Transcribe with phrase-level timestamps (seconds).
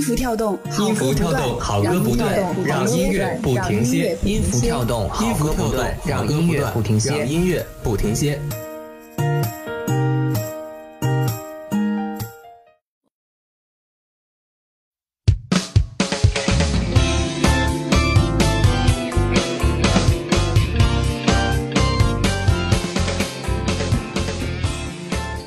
[0.00, 4.16] 音符跳动，音符跳动，好歌不断，让音乐不停歇。
[4.24, 7.26] 音符跳动，好歌不断，让音乐不停歇。
[7.26, 8.40] 音乐不停歇。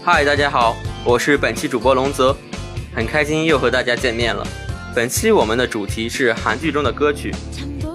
[0.03, 2.37] 嗨，大家好，我是本期主播龙泽，
[2.95, 4.45] 很开心又和大家见面了。
[4.95, 7.33] 本期我们的主题是韩剧中的歌曲。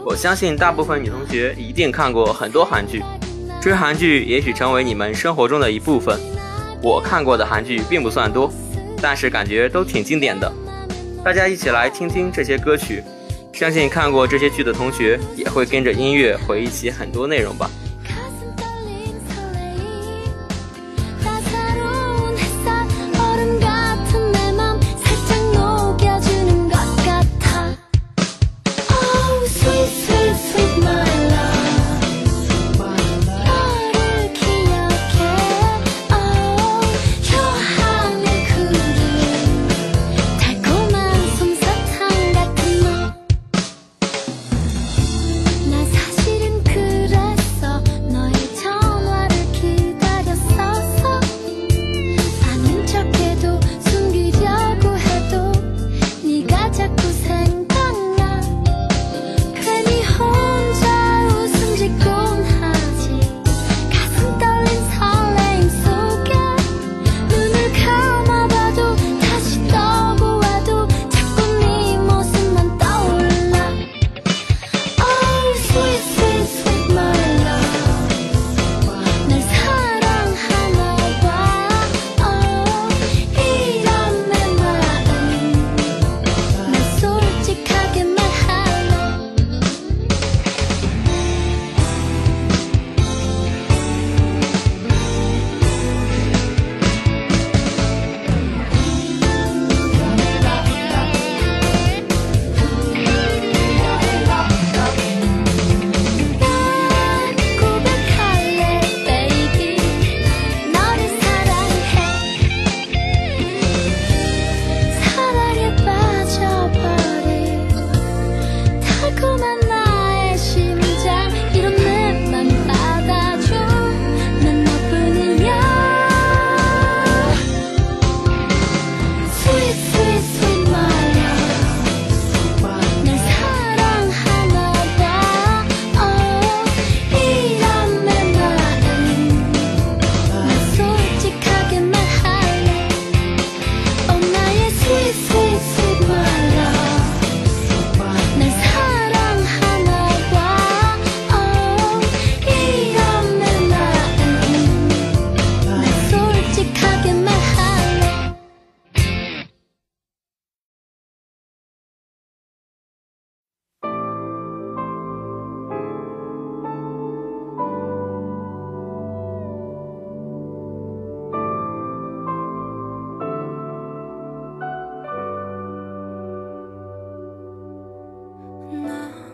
[0.04, 3.02] 我相信大部分女同学一定看过很多韩剧，
[3.60, 6.18] 追韩剧也许成为你们生活中的一部分。
[6.82, 8.50] 我看过的韩剧并不算多，
[9.00, 10.50] 但是感觉都挺经典的。
[11.24, 13.02] 大家一起来听听这些歌曲，
[13.52, 17.70] 相信看过这些剧的同学也会跟着音乐回忆起很多内容吧。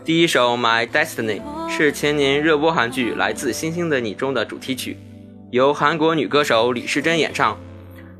[0.05, 4.95] 第一首《My Destiny》是前年热播韩剧《来自星星的你》中的主题曲，
[5.49, 7.57] 由韩国女歌手李诗珍演唱。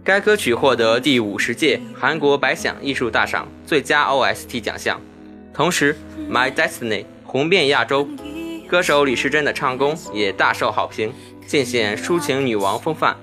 [0.03, 4.99] 该歌曲获得第五十届韩国百想艺术大赏最佳 OST 奖项，
[5.53, 5.95] 同时
[6.33, 8.07] 《My Destiny》红遍亚洲，
[8.67, 11.13] 歌手李诗珍的唱功也大受好评，
[11.45, 13.15] 尽显抒情女王风范。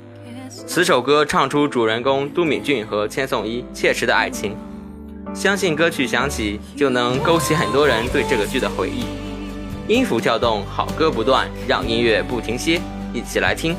[0.48, 4.56] 此首歌唱出主人公都敏俊和千颂伊切实的爱情。
[5.34, 9.04] 相信歌曲响起就能勾起很多人对这个剧的回忆，
[9.88, 12.80] 音符跳动，好歌不断，让音乐不停歇，
[13.14, 13.74] 一起来听。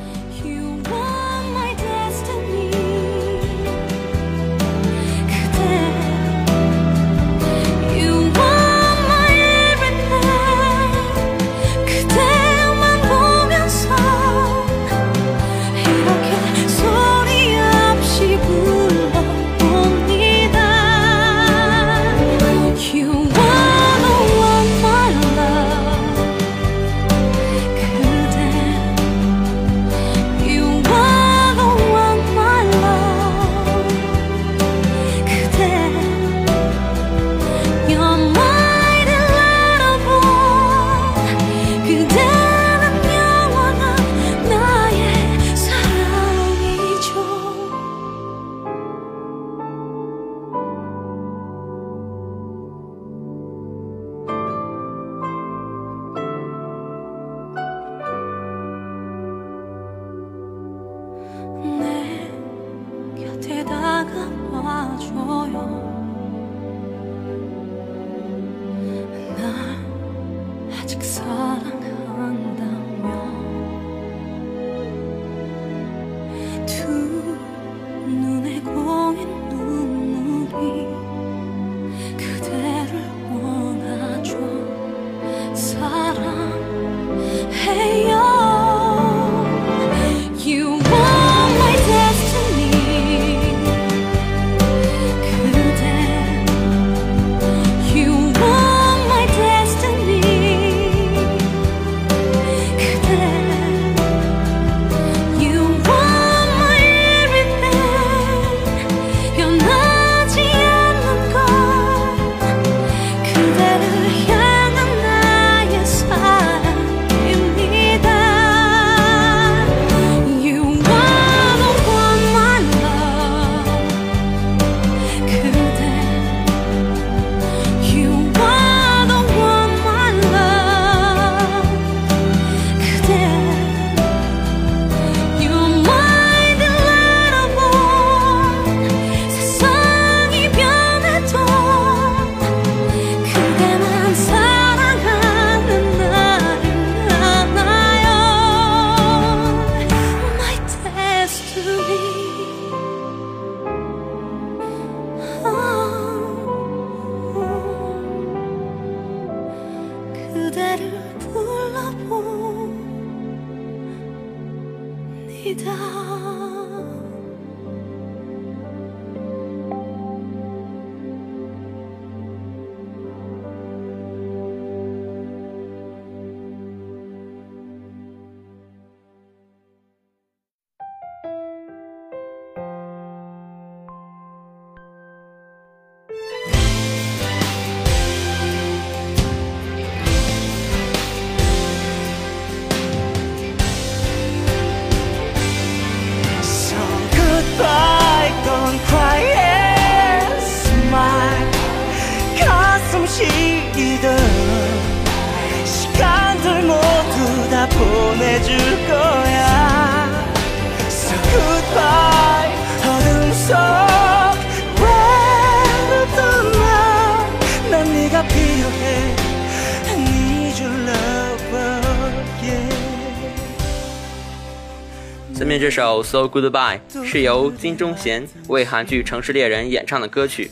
[225.43, 230.49] 下面这首《So Goodbye》是由金钟贤为韩剧《城市猎人》演唱的歌曲，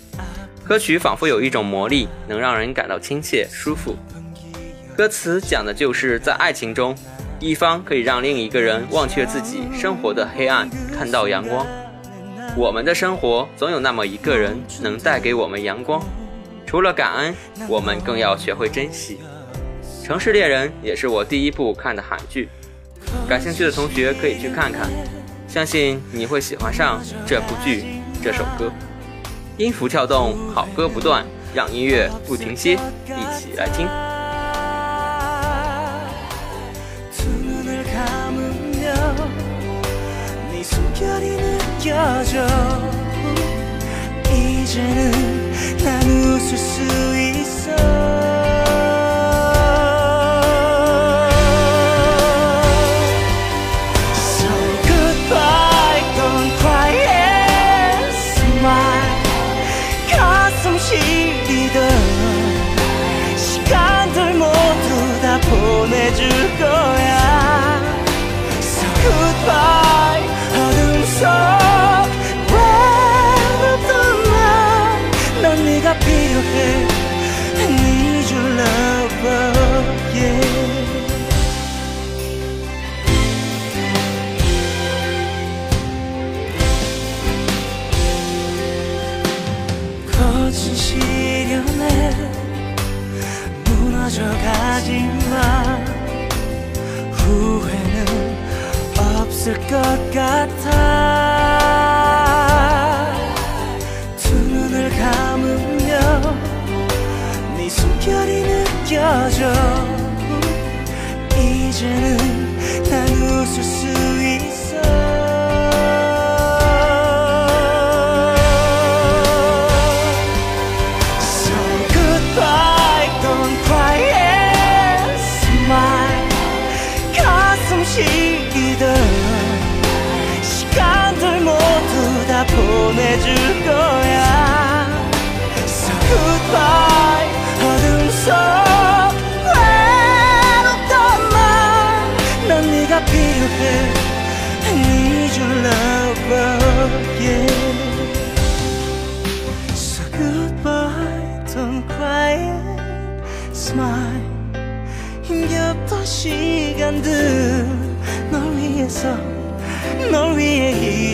[0.65, 3.95] 歌曲仿佛有一种魔力，能让人感到亲切舒服。
[4.97, 6.93] 歌词讲的就是在爱情中，
[7.39, 11.65] 一方可以让另一个人忘却自己生活的黑暗，看到阳光。
[12.57, 16.03] 我们的生活总有那么一个人能带给我们阳光，
[16.65, 17.33] 除了感恩，
[17.69, 19.19] 我们更要学会珍惜。
[20.05, 22.49] 《城市猎人》也是我第一部看的韩剧。
[23.28, 24.88] 感兴趣的同学可以去看看，
[25.48, 27.84] 相信你会喜欢上这部剧、
[28.22, 28.70] 这首歌。
[29.56, 31.24] 音符跳动，好歌不断，
[31.54, 33.86] 让音乐不停歇，一起来听。
[41.86, 41.96] 보내줄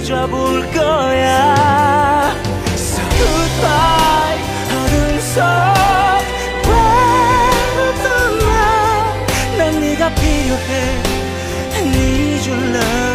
[0.07, 2.33] 잊어볼 거야.
[2.77, 4.39] So goodbye,
[4.71, 5.41] 어둠 속
[6.69, 8.07] 외롭던
[8.39, 8.49] 날,
[9.57, 10.71] 난 네가 필요해.
[11.73, 13.06] I need your love,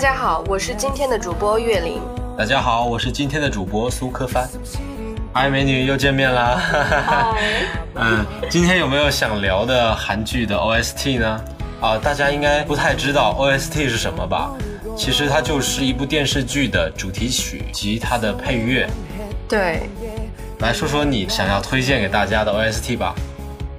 [0.00, 2.00] 家好，我是今天的主播岳林。
[2.34, 4.48] 大家好，我是今天的主播苏科帆。
[5.30, 6.58] 嗨，美女又见面啦！
[7.96, 11.44] 嗯，今天有没有想聊的韩剧的 OST 呢？
[11.82, 14.52] 啊，大家应该不太知道 OST 是什么吧？
[14.96, 18.88] 其实它就是一部电视剧的主题曲及它的配乐。
[19.46, 19.82] 对，
[20.60, 23.14] 来说说你想要推荐给大家的 OST 吧。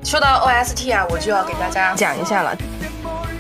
[0.04, 2.56] 说到 OST 啊，我就要给大家讲一下了。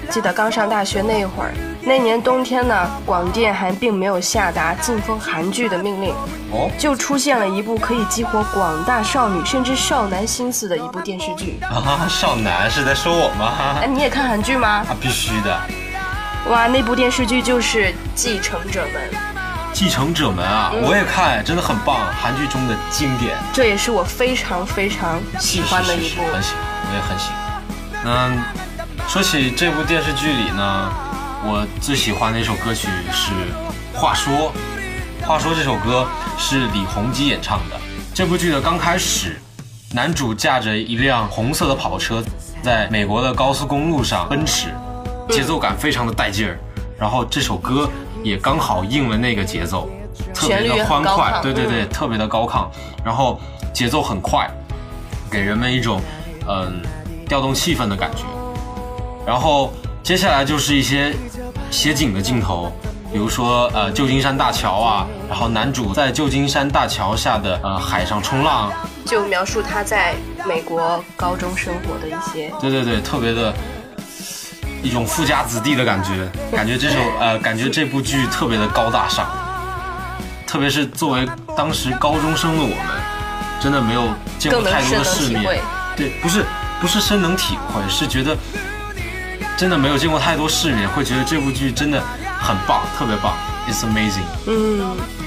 [0.10, 6.14] 记得刚上大学那会儿，那年冬天呢，广电还并没有下达禁封韩剧的命令，
[6.52, 11.60] 哦，就出现了一部可以激活广大少女甚至少男心思的一部电视剧。
[11.64, 13.94] 啊，少男是在说我吗哎，吗？
[13.94, 14.68] 你也看韩剧吗？
[14.68, 15.60] 啊，必须的。
[16.50, 19.10] 哇，那部电视剧就是《继承者们》，
[19.74, 23.36] 继承者们啊，我也看，真的很棒，韩剧中的经典。
[23.52, 26.32] 这也是我非常非常喜欢的一部是是是。
[26.32, 27.42] 很喜欢，我也很喜欢。
[28.06, 28.44] 嗯，
[29.08, 30.92] 说起这部电视剧里呢，
[31.44, 33.32] 我最喜欢的一首歌曲是
[33.98, 34.34] 《话说》。
[35.26, 36.08] 《话说》这首歌
[36.38, 37.76] 是李弘基演唱的。
[38.14, 39.42] 这部剧的刚开始，
[39.92, 42.24] 男主驾着一辆红色的跑车，
[42.62, 44.68] 在美国的高速公路上奔驰，
[45.30, 46.60] 节奏感非常的带劲儿。
[47.00, 47.90] 然后这首歌
[48.24, 49.90] 也刚好应了那个节奏，
[50.36, 52.68] 特别的欢快，对对对，特别的高亢，
[53.04, 53.42] 然后
[53.74, 54.48] 节奏很快，
[55.32, 56.00] 给人们一种
[56.48, 56.84] 嗯
[57.28, 58.26] 调动气氛的感觉。
[59.26, 59.72] 然后
[60.04, 61.14] 接下来就是一些
[61.70, 62.72] 写景的镜头，
[63.14, 68.72] 比如说呃旧金山大桥啊，然后男主在旧金山大桥下的呃海上冲浪，
[69.06, 70.16] 就描述他在
[70.46, 72.52] 美国高中生活的一些。
[72.60, 73.54] 对对对，特别的
[74.82, 79.30] 一种富家子弟的感觉， 感觉这首呃感觉这部剧特别的高大上，
[80.48, 82.78] 特别是作为当时高中生的我们，
[83.62, 85.62] 真的没有见过太多的世面。
[85.96, 86.44] 对，不是
[86.82, 88.36] 不是深能体会，是觉得
[89.62, 92.02] 真的没有见过太多世面，会觉得这部剧真的
[92.40, 93.38] 很棒，特别棒
[93.70, 95.21] ，It's amazing。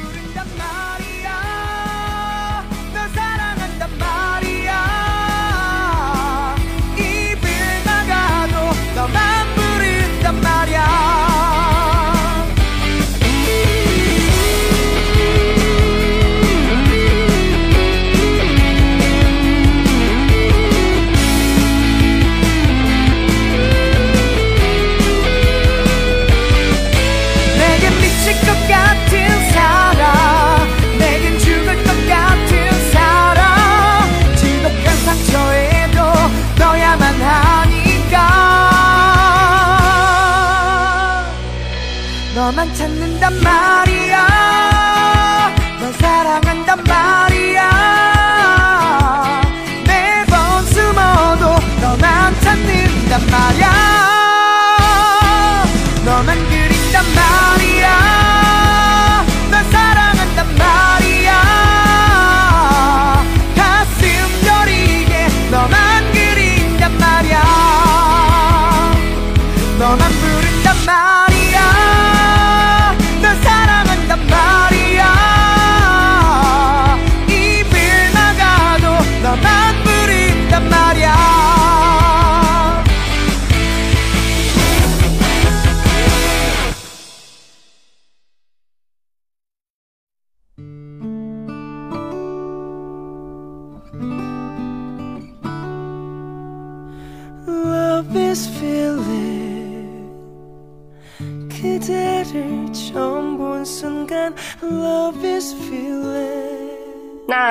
[42.65, 43.74] 너만 찾는단 말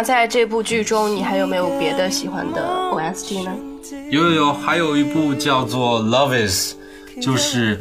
[0.04, 3.52] 在这部剧中，你还有没有别的喜欢的 OST 呢？
[4.10, 6.74] 有有有，还有一部叫做《Love Is》，
[7.22, 7.80] 就是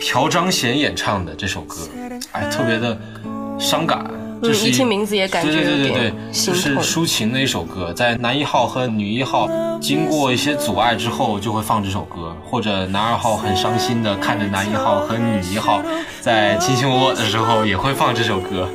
[0.00, 1.76] 朴章贤演唱的这首歌，
[2.32, 2.98] 哎，特别的
[3.58, 4.04] 伤感。
[4.42, 9.48] 就是嗯一听名字也感觉对对对对对就是抒情的一首歌，在男一号和女一号
[9.80, 15.80] 经过一些阻碍之后，就会放这首歌，或者男二号很伤心的看着男一号和女一号
[16.20, 18.68] 在卿卿我我的时候，也会放这首歌。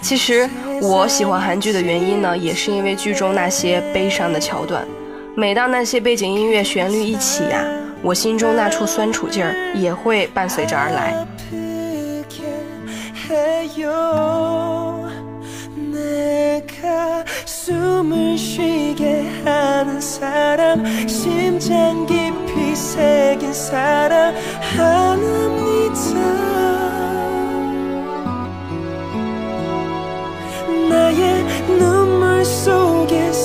[0.00, 0.48] 其实
[0.80, 4.86] 我喜欢韩剧的原因呢，也是因为剧中那些悲伤的桥段。
[5.34, 7.64] 每当那些背景音乐旋律一起呀、
[8.02, 11.26] 我心中那处酸楚劲儿也会伴随着而来。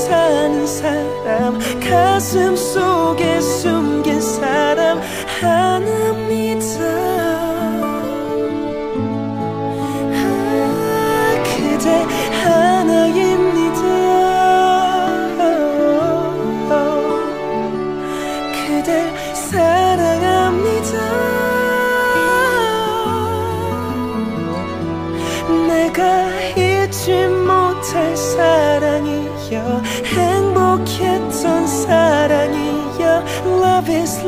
[0.04, 5.00] 사는 사람 가슴 속에 숨긴 사람
[5.40, 6.43] 하나입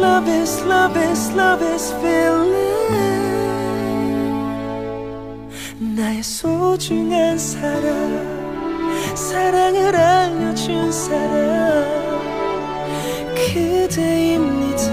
[0.06, 2.46] Love is love is love is feeling
[5.80, 11.86] 나의 소중한 사랑 사랑을 알려준 사람
[13.34, 14.86] 그대입니다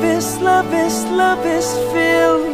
[0.00, 2.49] love is love is love is feeling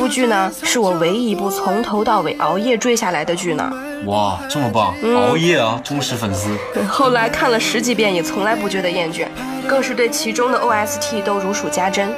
[0.00, 3.70] 部剧呢，是我唯一一部从头到尾熬夜追下来的剧呢。
[4.06, 4.94] 哇，这么棒！
[5.14, 6.56] 熬夜啊，忠实粉丝。
[6.88, 9.26] 后来看了十几遍，也从来不觉得厌倦，
[9.68, 12.10] 更是对其中的 OST 都如数家珍。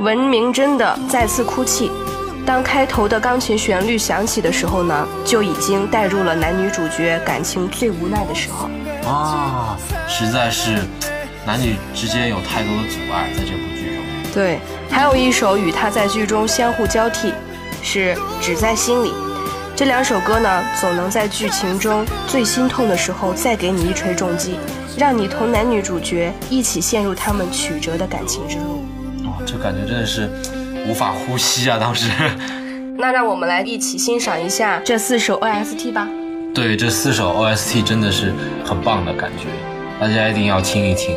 [0.00, 1.92] 文明真的再次哭泣，
[2.44, 8.68] 当开头的钢琴旋律响起的时候呢，就已经带入了男女主角感情最无奈的时候。
[9.08, 10.78] 啊，实在是
[11.46, 13.75] 男女之间有太多的阻碍在这部剧中。
[14.34, 14.58] 对，
[14.90, 17.32] 还有一首与他在剧中相互交替，
[17.82, 19.08] 是《只在心里》。
[19.74, 24.56] 这两首歌呢，总能在剧情中最心痛的时候再给你一锤重击，
[24.96, 28.84] 让你同男女主角一起陷入他们曲折的感情之路。
[29.24, 30.30] 哦，这感觉真的是
[30.86, 31.78] 无法呼吸啊！
[31.78, 32.10] 当时。
[32.98, 36.08] 那让我们来一起欣赏一下这四首 OST 吧。
[36.54, 38.32] 对，这四首 OST 真的是
[38.64, 39.44] 很棒的感觉，
[40.00, 41.14] 大家一定要听一听。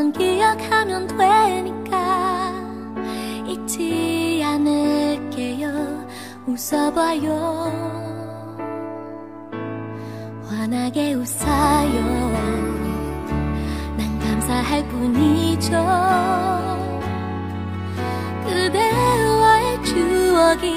[0.00, 2.54] 나만 기억하면 되니까.
[3.46, 6.08] 잊지 않을게요.
[6.46, 7.28] 웃어봐요.
[10.48, 12.00] 환하게 웃어요.
[13.98, 15.70] 난 감사할 뿐이죠.
[18.46, 20.76] 그대와의 추억이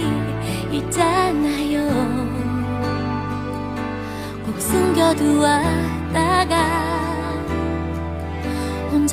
[0.74, 1.88] 있잖아요.
[4.46, 5.54] 꼭 숨겨두었다가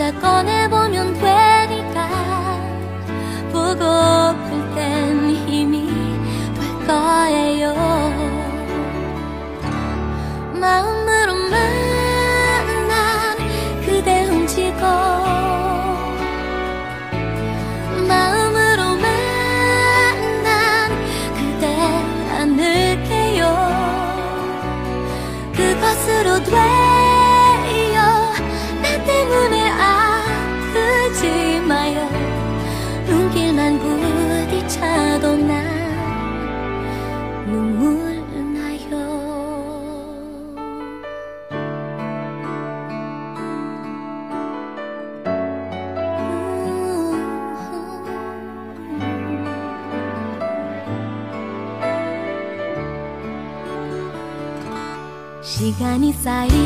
[0.00, 2.08] 혼자 꺼내보면 되니까
[3.52, 5.88] 보고플 땐 힘이
[6.54, 7.74] 될 거예요.
[10.54, 10.99] 마음
[56.22, 56.59] さい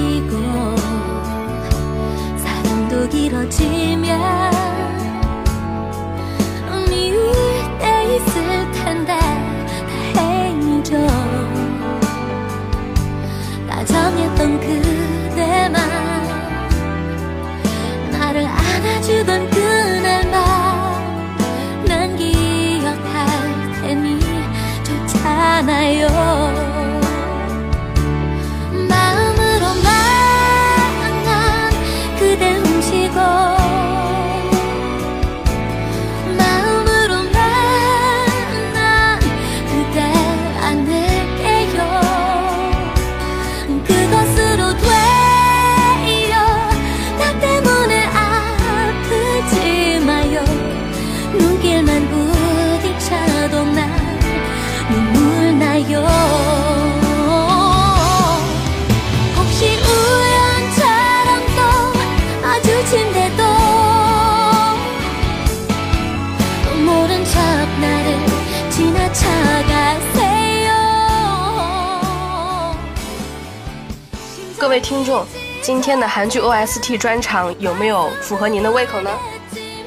[74.73, 75.25] 位听众，
[75.61, 79.09] 今天的韩剧 OST 专场有没有符合您的胃口呢？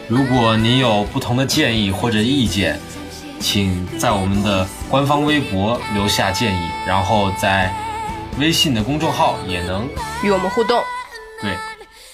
[0.09, 2.79] 如果你有不同的建议或者意见，
[3.41, 7.73] 请在我们的官方微博留下建议，然后在
[8.39, 9.89] 微信的公众号也能
[10.23, 10.83] 与我们互动，
[11.41, 11.57] 对。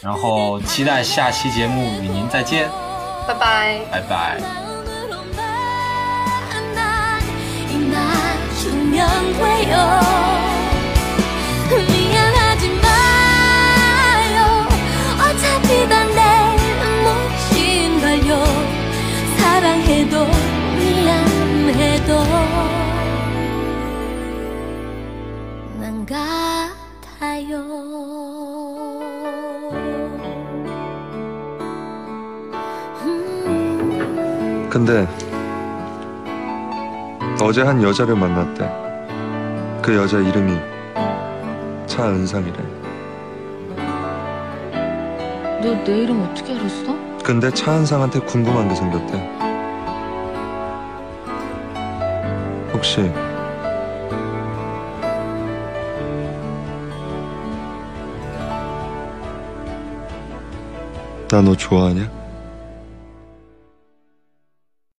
[0.00, 2.68] 然后期待下期节目与您再见，
[3.26, 3.80] 拜拜。
[3.90, 4.38] 拜拜。
[5.38, 7.20] 마음으로만 난
[7.70, 10.21] 입맞추면 돼요
[34.73, 35.07] 근데
[37.39, 38.67] 어제 한 여자를 만났대.
[39.83, 40.57] 그 여자 이름이
[41.85, 42.57] 차은상이래.
[45.61, 46.97] 너 내 이름 어떻게 알았어?
[47.23, 49.13] 근데 차은상한테 궁금한 게 생겼대.
[52.73, 53.11] 혹시
[61.29, 62.22] 나 너 좋아하냐?